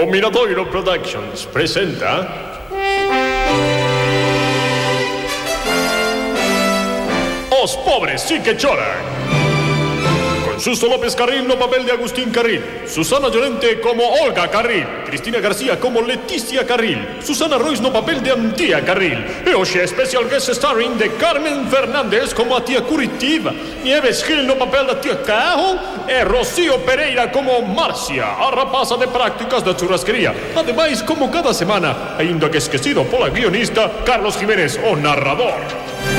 O 0.00 0.06
Miradoiro 0.06 0.64
Productions 0.66 1.44
presenta 1.46 2.28
Os 7.60 7.74
pobres 7.74 8.22
sí 8.22 8.38
que 8.38 8.54
choran 8.54 9.37
Suso 10.58 10.88
López 10.88 11.14
Carril 11.14 11.46
no 11.46 11.56
papel 11.56 11.86
de 11.86 11.92
Agustín 11.92 12.30
Carril. 12.30 12.60
Susana 12.86 13.28
Llorente 13.28 13.80
como 13.80 14.02
Olga 14.04 14.48
Carril. 14.50 14.84
Cristina 15.06 15.38
García 15.38 15.78
como 15.78 16.02
Leticia 16.02 16.66
Carril. 16.66 17.20
Susana 17.22 17.58
Royce 17.58 17.80
no 17.80 17.92
papel 17.92 18.22
de 18.22 18.32
Antía 18.32 18.84
Carril. 18.84 19.24
E 19.46 19.54
hoxe 19.54 19.84
especial 19.84 20.28
guest 20.28 20.50
starring 20.50 20.98
de 20.98 21.14
Carmen 21.14 21.68
Fernández 21.70 22.34
como 22.34 22.56
a 22.56 22.64
tía 22.64 22.82
Curitiba. 22.82 23.54
Nieves 23.84 24.24
Gil 24.24 24.46
no 24.46 24.58
papel 24.58 24.86
da 24.86 25.00
tía 25.00 25.22
Cajo. 25.22 25.78
E 26.08 26.24
Rocío 26.24 26.82
Pereira 26.82 27.30
como 27.30 27.62
Marcia. 27.62 28.34
A 28.34 28.50
rapaza 28.50 28.96
de 28.96 29.06
prácticas 29.06 29.62
da 29.62 29.76
churrasquería. 29.76 30.34
Ademais, 30.56 31.02
como 31.02 31.30
cada 31.30 31.54
semana 31.54 32.16
Ainda 32.18 32.50
que 32.50 32.58
esquecido 32.58 33.04
pola 33.04 33.30
guionista 33.30 33.90
Carlos 34.04 34.36
Jiménez, 34.36 34.78
o 34.82 34.96
narrador 34.96 36.17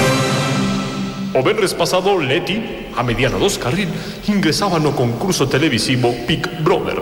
O 1.34 1.44
venres 1.44 1.78
pasado, 1.78 2.18
Leti, 2.18 2.90
a 2.98 3.04
mediana 3.04 3.38
dos 3.38 3.62
carril, 3.62 3.90
ingresaba 4.26 4.82
no 4.82 4.98
concurso 4.98 5.46
televisivo 5.46 6.10
Big 6.26 6.42
Brother. 6.66 6.98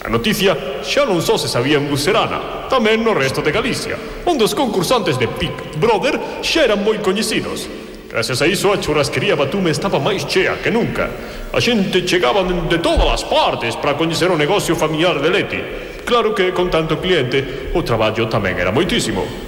A 0.00 0.08
noticia 0.08 0.80
xa 0.80 1.04
non 1.04 1.20
só 1.20 1.36
se 1.36 1.52
sabía 1.52 1.76
en 1.76 1.84
Lucerana, 1.84 2.64
tamén 2.72 3.04
no 3.04 3.12
resto 3.12 3.44
de 3.44 3.52
Galicia, 3.52 4.00
onde 4.24 4.48
os 4.48 4.56
concursantes 4.56 5.20
de 5.20 5.28
Big 5.28 5.52
Brother 5.76 6.16
xa 6.40 6.64
eran 6.64 6.80
moi 6.80 6.96
coñecidos. 7.04 7.68
Gracias 8.08 8.40
a 8.40 8.48
iso, 8.48 8.72
a 8.72 8.80
churrasquería 8.80 9.36
Batume 9.36 9.68
estaba 9.68 10.00
máis 10.00 10.24
chea 10.24 10.56
que 10.64 10.72
nunca. 10.72 11.12
A 11.52 11.60
xente 11.60 12.08
chegaba 12.08 12.40
de 12.40 12.80
todas 12.80 13.20
as 13.20 13.28
partes 13.28 13.76
para 13.76 14.00
coñecer 14.00 14.32
o 14.32 14.40
negocio 14.40 14.72
familiar 14.72 15.20
de 15.20 15.28
Leti. 15.28 15.60
Claro 16.08 16.32
que, 16.32 16.56
con 16.56 16.72
tanto 16.72 16.96
cliente, 17.04 17.68
o 17.76 17.84
traballo 17.84 18.32
tamén 18.32 18.56
era 18.56 18.72
moitísimo. 18.72 19.47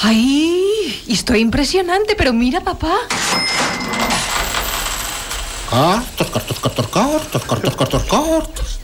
¡Ay! 0.00 1.02
Isto 1.08 1.34
é 1.34 1.38
impresionante, 1.38 2.14
pero 2.14 2.32
mira, 2.32 2.60
papá. 2.60 2.94
Cortos, 5.68 6.30
cortos, 6.30 6.58
cortos, 6.58 6.86
cortos, 6.88 7.44
cortos, 7.44 7.76
cortos, 7.76 8.02
cortos. 8.04 8.80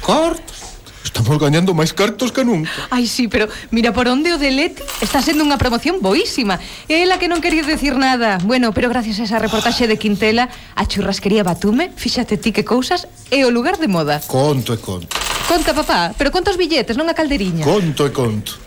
Cortos. 0.00 0.56
Estamos 1.04 1.38
gañando 1.38 1.72
máis 1.72 1.92
cartos 1.92 2.32
que 2.32 2.44
nunca. 2.44 2.70
Ai, 2.90 3.06
sí, 3.06 3.28
pero 3.28 3.48
mira 3.70 3.92
por 3.92 4.08
onde 4.08 4.32
o 4.32 4.38
de 4.38 4.50
Leti 4.50 4.82
está 5.00 5.24
sendo 5.24 5.44
unha 5.44 5.56
promoción 5.56 6.00
boísima. 6.04 6.60
É 6.88 7.04
ela 7.04 7.16
que 7.16 7.28
non 7.28 7.40
quería 7.40 7.64
decir 7.64 7.96
nada. 7.96 8.36
Bueno, 8.44 8.72
pero 8.76 8.92
gracias 8.92 9.20
a 9.20 9.24
esa 9.24 9.40
reportaxe 9.40 9.88
de 9.88 9.96
Quintela, 9.96 10.52
a 10.76 10.84
churrasquería 10.84 11.44
Batume, 11.44 11.92
fíxate 11.96 12.36
ti 12.36 12.52
que 12.52 12.68
cousas, 12.68 13.08
é 13.32 13.44
o 13.44 13.50
lugar 13.50 13.80
de 13.80 13.88
moda. 13.88 14.20
Conto 14.28 14.72
e 14.72 14.78
conto. 14.80 15.25
Conta, 15.46 15.72
papá, 15.74 16.14
pero 16.18 16.34
conta 16.34 16.50
os 16.50 16.58
billetes, 16.58 16.98
non 16.98 17.06
a 17.06 17.14
calderiña. 17.14 17.62
Conto 17.62 18.02
e 18.02 18.10
conto. 18.10 18.58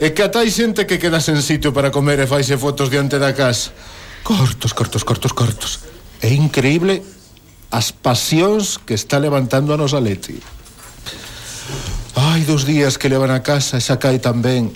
E 0.00 0.16
que 0.16 0.24
ata 0.24 0.40
hai 0.40 0.48
xente 0.48 0.88
que 0.88 0.96
queda 0.96 1.20
sen 1.20 1.44
sitio 1.44 1.76
para 1.76 1.92
comer 1.92 2.24
e 2.24 2.26
faise 2.26 2.56
fotos 2.56 2.88
diante 2.88 3.20
da 3.20 3.36
casa. 3.36 3.76
Cortos, 4.24 4.72
cortos, 4.72 5.04
cortos, 5.04 5.32
cortos. 5.36 5.72
É 6.24 6.32
increíble 6.32 7.04
as 7.68 7.92
pasións 7.92 8.80
que 8.80 8.96
está 8.96 9.20
levantando 9.20 9.76
a 9.76 9.76
nosa 9.76 10.00
Leti. 10.00 10.40
Ai, 12.16 12.42
dos 12.48 12.64
días 12.64 12.96
que 12.96 13.12
levan 13.12 13.30
a 13.30 13.44
casa 13.44 13.76
e 13.76 13.84
xa 13.84 14.00
cae 14.00 14.16
tamén 14.16 14.72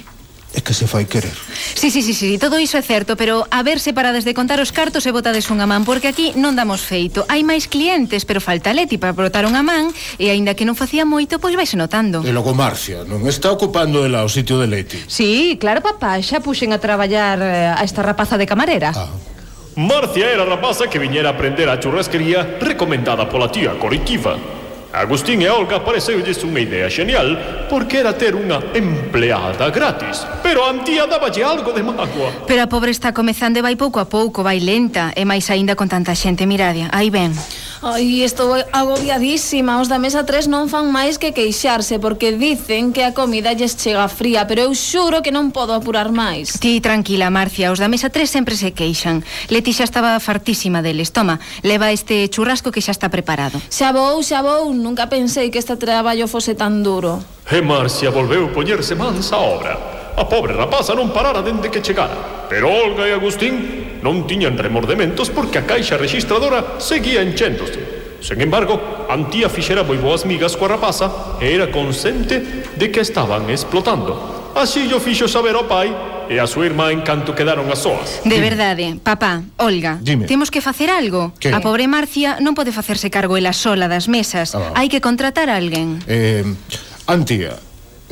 É 0.53 0.61
que 0.61 0.77
se 0.77 0.85
fai 0.85 1.09
querer. 1.09 1.33
Sí, 1.75 1.89
sí, 1.89 2.05
sí, 2.05 2.13
sí, 2.13 2.37
todo 2.37 2.61
iso 2.61 2.77
é 2.77 2.85
certo, 2.85 3.17
pero 3.17 3.49
a 3.49 3.65
ver 3.65 3.81
se 3.81 3.97
parades 3.97 4.29
de 4.29 4.37
contar 4.37 4.61
os 4.61 4.69
cartos 4.69 5.09
e 5.09 5.11
botades 5.11 5.49
unha 5.49 5.65
man, 5.65 5.89
porque 5.89 6.13
aquí 6.13 6.37
non 6.37 6.53
damos 6.53 6.85
feito. 6.85 7.25
Hai 7.33 7.41
máis 7.41 7.73
clientes, 7.73 8.29
pero 8.29 8.37
falta 8.45 8.77
Leti 8.77 9.01
para 9.01 9.17
brotar 9.17 9.49
unha 9.49 9.65
man, 9.65 9.89
e 10.21 10.29
aínda 10.29 10.53
que 10.53 10.69
non 10.69 10.77
facía 10.77 11.09
moito, 11.09 11.41
pois 11.41 11.57
vais 11.57 11.73
notando. 11.73 12.21
E 12.21 12.31
logo 12.37 12.53
Marcia, 12.53 13.09
non 13.09 13.25
está 13.25 13.49
ocupando 13.49 14.05
ela 14.05 14.21
o 14.21 14.29
sitio 14.29 14.61
de 14.61 14.69
Leti. 14.69 15.01
Sí, 15.09 15.57
claro, 15.57 15.81
papá, 15.81 16.21
xa 16.21 16.45
puxen 16.45 16.77
a 16.77 16.79
traballar 16.79 17.41
eh, 17.41 17.73
a 17.73 17.81
esta 17.81 18.05
rapaza 18.05 18.37
de 18.37 18.45
camarera. 18.45 18.93
Ah. 18.93 19.09
Marcia 19.73 20.29
era 20.29 20.45
a 20.45 20.53
rapaza 20.53 20.85
que 20.85 21.01
viñera 21.01 21.33
a 21.33 21.33
aprender 21.33 21.73
a 21.73 21.81
churrasquería 21.81 22.61
recomendada 22.61 23.25
pola 23.25 23.49
tía 23.49 23.73
Coriquiva. 23.81 24.62
Agustín 24.93 25.41
e 25.41 25.49
Olga 25.49 25.81
pareceulles 25.81 26.37
unha 26.45 26.61
idea 26.61 26.85
genial 26.93 27.33
porque 27.73 28.05
era 28.05 28.13
ter 28.13 28.37
unha 28.37 28.61
empleada 28.77 29.73
gratis, 29.73 30.21
pero 30.45 30.69
a 30.69 30.69
antía 30.69 31.09
daballe 31.09 31.41
algo 31.41 31.73
de 31.73 31.81
mágoa. 31.81 32.45
Pero 32.45 32.61
a 32.61 32.69
pobre 32.69 32.93
está 32.93 33.17
comezando 33.17 33.57
e 33.57 33.65
vai 33.65 33.73
pouco 33.73 34.05
a 34.05 34.07
pouco, 34.07 34.45
vai 34.45 34.61
lenta, 34.61 35.17
e 35.17 35.25
máis 35.25 35.49
aínda 35.49 35.73
con 35.81 35.89
tanta 35.89 36.13
xente, 36.13 36.45
miradia, 36.45 36.93
aí 36.93 37.09
ven. 37.09 37.33
Ai, 37.83 38.23
estou 38.23 38.55
agobiadísima. 38.55 39.83
Os 39.83 39.91
da 39.91 39.99
mesa 39.99 40.23
3 40.23 40.47
non 40.47 40.71
fan 40.71 40.95
máis 40.95 41.19
que 41.19 41.35
queixarse 41.35 41.99
porque 41.99 42.31
dicen 42.31 42.95
que 42.95 43.03
a 43.03 43.11
comida 43.11 43.59
lles 43.59 43.75
chega 43.75 44.07
fría, 44.07 44.47
pero 44.47 44.71
eu 44.71 44.71
xuro 44.71 45.19
que 45.19 45.35
non 45.35 45.51
podo 45.51 45.75
apurar 45.75 46.15
máis. 46.15 46.63
Ti 46.63 46.79
tranquila, 46.79 47.27
Marcia, 47.35 47.75
os 47.75 47.83
da 47.83 47.91
mesa 47.91 48.07
3 48.07 48.31
sempre 48.31 48.55
se 48.55 48.71
queixan. 48.71 49.27
Leti 49.51 49.75
xa 49.75 49.83
estaba 49.83 50.15
fartísima 50.23 50.79
deles. 50.79 51.11
Toma, 51.11 51.43
leva 51.67 51.91
este 51.91 52.31
churrasco 52.31 52.71
que 52.71 52.79
xa 52.79 52.95
está 52.95 53.11
preparado. 53.11 53.59
Xa 53.67 53.91
vou, 53.91 54.23
xa 54.23 54.47
vou, 54.47 54.71
nunca 54.71 55.11
pensei 55.11 55.51
que 55.51 55.59
este 55.59 55.75
traballo 55.75 56.31
fose 56.31 56.55
tan 56.55 56.87
duro. 56.87 57.19
E 57.51 57.59
Marcia 57.67 58.15
volveu 58.15 58.55
poñerse 58.55 58.95
mansa 58.95 59.43
obra. 59.43 59.75
A 60.15 60.23
pobre 60.31 60.55
rapaza 60.55 60.95
non 60.95 61.11
parara 61.11 61.43
dende 61.43 61.67
que 61.67 61.83
chegara. 61.83 62.47
Pero 62.47 62.71
Olga 62.71 63.11
e 63.11 63.17
Agustín 63.17 63.82
non 64.03 64.27
tiñan 64.27 64.59
remordementos 64.59 65.31
porque 65.31 65.63
a 65.63 65.67
caixa 65.67 65.97
registradora 65.97 66.77
seguía 66.83 67.23
enchéndose. 67.23 68.03
Sen 68.23 68.39
embargo, 68.39 69.07
Antía 69.11 69.51
fixera 69.51 69.83
moi 69.83 69.99
boas 69.99 70.23
migas 70.25 70.55
coa 70.55 70.79
rapaza 70.79 71.39
e 71.43 71.51
era 71.51 71.69
consente 71.75 72.39
de 72.79 72.87
que 72.91 73.03
estaban 73.03 73.51
explotando. 73.51 74.53
Así 74.55 74.87
yo 74.89 75.01
fixo 75.01 75.27
saber 75.27 75.57
ao 75.59 75.67
pai 75.67 75.91
e 76.31 76.39
a 76.39 76.47
súa 76.47 76.65
irmá 76.71 76.95
en 76.95 77.03
canto 77.03 77.35
quedaron 77.35 77.67
as 77.69 77.83
soas. 77.83 78.23
De 78.25 78.39
verdade, 78.39 78.97
papá, 79.03 79.43
Olga, 79.59 79.99
Dime. 80.01 80.31
temos 80.31 80.49
que 80.55 80.63
facer 80.63 80.89
algo. 80.89 81.35
Que? 81.37 81.51
A 81.51 81.61
pobre 81.61 81.91
Marcia 81.91 82.39
non 82.39 82.55
pode 82.55 82.71
facerse 82.71 83.11
cargo 83.11 83.37
ela 83.37 83.53
sola 83.53 83.91
das 83.91 84.07
mesas. 84.07 84.55
Ah. 84.55 84.73
Hai 84.79 84.87
que 84.89 85.03
contratar 85.03 85.51
a 85.51 85.59
alguén. 85.59 85.99
Eh, 86.07 86.47
Antía, 87.11 87.59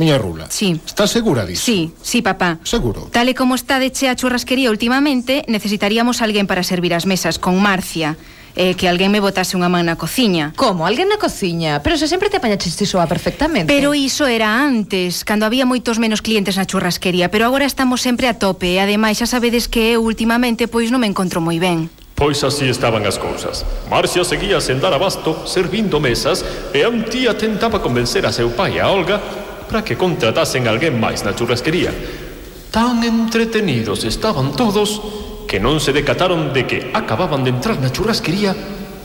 Miña 0.01 0.17
Rula. 0.17 0.47
Sí. 0.49 0.81
Estás 0.87 1.11
segura 1.11 1.45
disso? 1.45 1.67
Sí, 1.67 1.93
sí, 2.01 2.23
papá. 2.23 2.59
Seguro. 2.65 3.11
Tal 3.13 3.29
e 3.29 3.37
como 3.37 3.53
está 3.53 3.77
de 3.77 3.93
chea 3.93 4.13
a 4.13 4.17
churrasquería 4.17 4.73
últimamente, 4.73 5.45
necesitaríamos 5.45 6.25
alguén 6.25 6.49
para 6.49 6.65
servir 6.65 6.97
as 6.97 7.05
mesas 7.05 7.37
con 7.37 7.61
Marcia. 7.61 8.17
Eh, 8.57 8.75
que 8.81 8.89
alguén 8.89 9.13
me 9.13 9.21
botase 9.21 9.61
unha 9.61 9.69
man 9.69 9.85
na 9.87 10.01
cociña. 10.01 10.57
Como? 10.57 10.89
Alguén 10.89 11.13
na 11.13 11.21
cociña? 11.21 11.85
Pero 11.85 12.01
se 12.01 12.09
sempre 12.09 12.33
te 12.33 12.41
apañaches 12.41 12.81
ti 12.81 12.89
soa 12.89 13.05
perfectamente. 13.05 13.69
Pero 13.69 13.93
iso 13.93 14.25
era 14.25 14.65
antes, 14.65 15.21
cando 15.23 15.45
había 15.45 15.69
moitos 15.69 16.01
menos 16.01 16.25
clientes 16.25 16.57
na 16.57 16.65
churrasquería, 16.65 17.29
pero 17.29 17.45
agora 17.45 17.69
estamos 17.69 18.01
sempre 18.01 18.25
a 18.25 18.41
tope 18.41 18.75
e 18.75 18.81
ademais 18.81 19.21
xa 19.21 19.29
sabedes 19.29 19.69
que 19.69 19.95
eu 19.95 20.03
últimamente 20.03 20.65
pois 20.65 20.89
non 20.89 21.05
me 21.05 21.13
encontro 21.13 21.45
moi 21.45 21.61
ben. 21.61 21.93
Pois 22.21 22.43
así 22.45 22.69
estaban 22.69 23.07
as 23.07 23.17
cousas. 23.17 23.65
Marcia 23.89 24.25
seguía 24.25 24.61
sen 24.61 24.77
dar 24.77 24.93
abasto, 24.93 25.47
servindo 25.49 26.01
mesas, 26.01 26.45
e 26.73 26.85
Antía 26.85 26.89
un 26.89 27.01
día 27.07 27.33
tentaba 27.39 27.81
convencer 27.81 28.27
a 28.27 28.33
seu 28.35 28.51
pai 28.53 28.77
a 28.77 28.91
Olga 28.93 29.40
para 29.71 29.87
que 29.87 29.95
contratasen 29.95 30.67
alguén 30.67 30.99
máis 30.99 31.23
na 31.23 31.31
churrasquería. 31.31 31.95
Tan 32.75 33.07
entretenidos 33.07 34.03
estaban 34.03 34.51
todos 34.59 34.99
que 35.47 35.63
non 35.63 35.79
se 35.79 35.95
decataron 35.95 36.51
de 36.51 36.67
que 36.67 36.79
acababan 36.91 37.47
de 37.47 37.55
entrar 37.55 37.79
na 37.79 37.95
churrasquería 37.95 38.51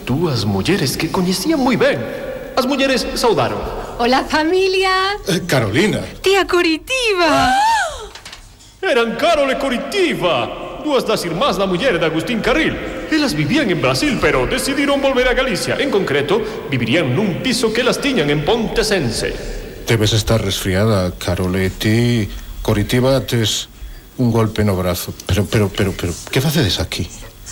dúas 0.09 0.49
mulleres 0.49 0.97
que 0.97 1.13
coñecían 1.13 1.61
moi 1.61 1.77
ben. 1.77 2.01
As 2.57 2.65
mulleres 2.65 3.05
saudaron. 3.13 3.61
Hola, 4.01 4.25
familia. 4.25 5.21
Eh, 5.29 5.45
Carolina. 5.45 6.01
Tía 6.25 6.49
Curitiba! 6.49 7.53
Eran 8.81 9.17
Carol 9.21 9.49
e 9.49 9.57
Coritiba, 9.61 10.81
dúas 10.81 11.05
das 11.05 11.25
irmás 11.25 11.57
da 11.57 11.69
muller 11.69 11.97
de 11.97 12.05
Agustín 12.05 12.41
Carril. 12.41 12.73
Elas 13.09 13.33
vivían 13.33 13.69
en 13.69 13.81
Brasil, 13.81 14.17
pero 14.21 14.45
decidiron 14.49 15.01
volver 15.01 15.29
a 15.29 15.33
Galicia. 15.33 15.77
En 15.77 15.89
concreto, 15.93 16.41
vivirían 16.69 17.13
nun 17.13 17.41
piso 17.45 17.73
que 17.73 17.85
las 17.85 18.01
tiñan 18.01 18.29
en 18.29 18.45
Pontesense. 18.45 19.64
Debes 19.87 20.13
estar 20.13 20.41
resfriada, 20.41 21.11
Carole, 21.17 21.69
ti 21.69 22.27
Coritiba 22.61 23.21
tes 23.21 23.69
un 24.17 24.31
golpe 24.31 24.63
no 24.63 24.75
brazo. 24.75 25.13
Pero, 25.27 25.45
pero, 25.45 25.69
pero, 25.69 25.93
pero, 25.93 26.13
que 26.31 26.41
facedes 26.41 26.79
aquí? 26.79 27.07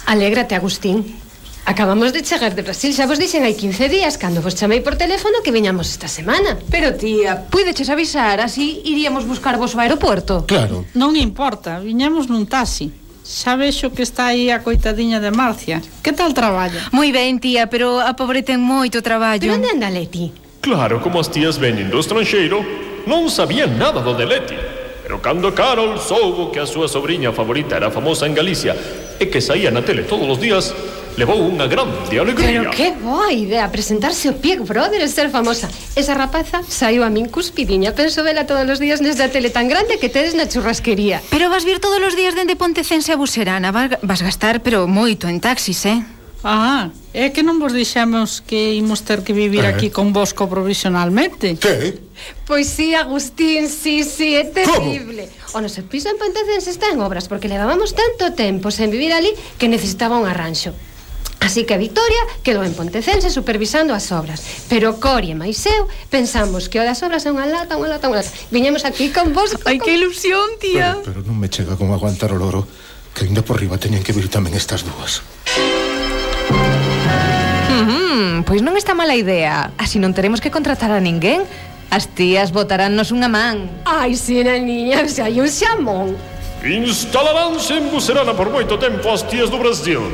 Alégrate, 0.08 0.56
Agustín. 0.56 1.22
Acabamos 1.66 2.12
de 2.12 2.24
chegar 2.24 2.56
de 2.56 2.62
Brasil, 2.62 2.92
xa 2.92 3.08
vos 3.08 3.22
dixen 3.22 3.48
hai 3.48 3.56
15 3.56 3.88
días 3.88 4.20
cando 4.20 4.44
vos 4.44 4.52
chamei 4.52 4.84
por 4.84 5.00
teléfono 5.00 5.40
que 5.46 5.56
viñamos 5.56 5.88
esta 5.88 6.12
semana. 6.12 6.60
Pero 6.68 6.92
tía, 7.00 7.48
puideches 7.48 7.88
avisar, 7.88 8.44
así 8.44 8.84
iríamos 8.84 9.24
buscar 9.24 9.56
vos 9.56 9.72
ao 9.72 9.86
aeroporto. 9.86 10.44
Claro. 10.44 10.84
Non 10.92 11.16
importa, 11.16 11.80
viñamos 11.80 12.28
nun 12.28 12.50
taxi. 12.52 12.92
Xa 13.24 13.56
vexo 13.56 13.96
que 13.96 14.04
está 14.04 14.36
aí 14.36 14.52
a 14.52 14.60
coitadiña 14.60 15.24
de 15.24 15.32
Marcia. 15.32 15.80
Que 16.04 16.12
tal 16.12 16.36
traballa? 16.36 16.92
Moi 16.92 17.16
ben, 17.16 17.40
tía, 17.40 17.72
pero 17.72 18.04
a 18.04 18.12
pobre 18.20 18.44
ten 18.44 18.60
moito 18.60 19.00
traballo. 19.00 19.48
Pero 19.48 19.56
onde 19.56 19.72
anda 19.72 19.88
Leti? 19.88 20.43
Claro, 20.64 21.04
como 21.04 21.20
as 21.20 21.28
tías 21.28 21.60
venindo 21.60 22.00
do 22.00 22.00
estranxeiro, 22.00 22.64
non 23.04 23.28
sabían 23.28 23.76
nada 23.76 24.00
do 24.00 24.16
Deleti. 24.16 24.56
Pero 25.04 25.20
cando 25.20 25.52
Carol 25.52 26.00
soubo 26.00 26.56
que 26.56 26.64
a 26.64 26.66
súa 26.66 26.88
sobrinha 26.88 27.36
favorita 27.36 27.76
era 27.76 27.92
famosa 27.92 28.24
en 28.24 28.32
Galicia 28.32 28.72
e 29.20 29.28
que 29.28 29.44
saía 29.44 29.76
na 29.76 29.84
tele 29.84 30.08
todos 30.08 30.24
os 30.24 30.40
días, 30.40 30.72
levou 31.20 31.36
unha 31.44 31.68
grande 31.68 32.16
alegría. 32.16 32.72
Pero 32.72 32.72
que 32.72 32.96
boa 32.96 33.36
idea 33.36 33.68
presentarse 33.68 34.32
o 34.32 34.40
Pieg 34.40 34.64
Brother 34.64 35.04
e 35.04 35.12
ser 35.12 35.28
famosa. 35.28 35.68
Esa 36.00 36.16
rapaza 36.16 36.64
saiu 36.64 37.04
a 37.04 37.12
min 37.12 37.28
cuspidiña. 37.28 37.92
Penso 37.92 38.24
vela 38.24 38.48
todos 38.48 38.64
os 38.64 38.80
días 38.80 39.04
nesta 39.04 39.28
tele 39.28 39.52
tan 39.52 39.68
grande 39.68 40.00
que 40.00 40.08
tedes 40.08 40.32
na 40.32 40.48
churrasquería. 40.48 41.20
Pero 41.28 41.52
vas 41.52 41.68
vir 41.68 41.84
todos 41.84 42.00
os 42.00 42.16
días 42.16 42.40
dende 42.40 42.56
Pontecense 42.56 43.12
a 43.12 43.20
Buserana. 43.20 43.76
Vas 43.76 44.22
gastar, 44.24 44.64
pero 44.64 44.88
moito 44.88 45.28
en 45.28 45.44
taxis, 45.44 45.84
eh? 45.92 46.00
Ah, 46.48 46.88
É 47.14 47.30
que 47.30 47.46
non 47.46 47.62
vos 47.62 47.78
dixemos 47.78 48.42
que 48.42 48.74
imos 48.74 49.06
ter 49.06 49.22
que 49.22 49.38
vivir 49.38 49.70
eh. 49.70 49.70
aquí 49.70 49.94
con 49.94 50.18
vosco 50.18 50.50
provisionalmente. 50.50 51.62
Que? 51.62 52.02
Pois 52.50 52.66
sí, 52.66 52.98
Agustín, 52.98 53.70
sí, 53.70 54.02
sí, 54.02 54.34
é 54.34 54.50
terrible. 54.50 55.30
Como? 55.54 55.62
O 55.62 55.64
noso 55.70 55.86
piso 55.86 56.10
en 56.10 56.18
Pontecense 56.18 56.74
está 56.74 56.90
en 56.90 56.98
obras 57.06 57.30
porque 57.30 57.46
levábamos 57.46 57.94
tanto 57.94 58.34
tempo 58.34 58.74
sen 58.74 58.90
vivir 58.90 59.14
ali 59.14 59.30
que 59.62 59.70
necesitaba 59.70 60.18
un 60.18 60.26
arranxo. 60.26 60.74
Así 61.38 61.70
que 61.70 61.78
Victoria 61.78 62.24
quedou 62.42 62.66
en 62.66 62.74
Pontecense 62.74 63.30
supervisando 63.30 63.94
as 63.94 64.10
obras. 64.10 64.66
Pero 64.66 64.98
Cori 64.98 65.32
e 65.32 65.38
máis 65.38 65.62
eu 65.70 65.86
pensamos 66.10 66.66
que 66.66 66.82
o 66.82 66.84
das 66.88 67.06
obras 67.06 67.28
é 67.28 67.30
unha 67.30 67.46
lata, 67.46 67.78
unha 67.78 67.94
lata, 67.94 68.10
unha 68.10 68.26
lata. 68.26 68.34
Viñemos 68.50 68.90
aquí 68.90 69.14
con 69.14 69.38
vos. 69.38 69.54
Ai, 69.70 69.78
con... 69.78 69.86
que 69.86 69.94
ilusión, 69.94 70.58
tía. 70.58 70.98
Pero, 71.06 71.22
pero 71.22 71.30
non 71.30 71.38
me 71.38 71.46
chega 71.46 71.78
como 71.78 71.94
aguantar 71.94 72.34
o 72.34 72.42
loro, 72.42 72.66
que 73.14 73.30
ainda 73.30 73.46
por 73.46 73.62
riba 73.62 73.78
teñen 73.78 74.02
que 74.02 74.18
vir 74.18 74.34
tamén 74.34 74.58
estas 74.58 74.82
dúas. 74.82 75.22
Pois 78.54 78.62
non 78.62 78.78
está 78.78 78.94
mala 78.94 79.18
idea. 79.18 79.74
Así 79.82 79.98
non 79.98 80.14
teremos 80.14 80.38
que 80.38 80.54
contratar 80.54 80.94
a 80.94 81.02
ninguén. 81.02 81.42
As 81.90 82.06
tías 82.06 82.54
botarannos 82.54 83.10
unha 83.10 83.26
man. 83.26 83.66
Ai, 83.82 84.14
si, 84.14 84.46
naniña, 84.46 85.10
se 85.10 85.26
hai 85.26 85.42
un 85.42 85.50
xamón. 85.50 86.14
Instalaránse 86.62 87.82
en 87.82 87.90
Bucerana 87.90 88.38
por 88.38 88.54
moito 88.54 88.78
tempo 88.78 89.10
as 89.10 89.26
tías 89.26 89.50
do 89.50 89.58
Brasil. 89.58 90.06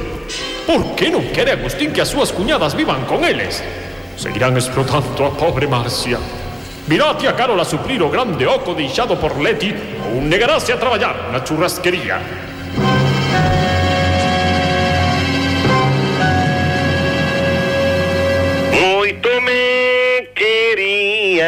Por 0.64 0.96
que 0.96 1.12
non 1.12 1.28
quere 1.36 1.52
Agustín 1.52 1.92
que 1.92 2.00
as 2.00 2.16
súas 2.16 2.32
cuñadas 2.32 2.80
vivan 2.80 3.04
con 3.12 3.28
eles? 3.28 3.60
Seguirán 4.16 4.56
explotando 4.56 5.28
a 5.28 5.36
pobre 5.36 5.68
Marcia. 5.68 6.16
Virá 6.88 7.12
a 7.12 7.20
tía 7.20 7.36
Carola 7.36 7.68
suplir 7.68 8.00
o 8.00 8.08
grande 8.08 8.48
oco 8.48 8.72
deixado 8.72 9.20
por 9.20 9.36
Leti 9.36 9.76
ou 10.16 10.24
negarase 10.24 10.72
a 10.72 10.80
traballar 10.80 11.28
na 11.36 11.44
churrasquería. 11.44 12.24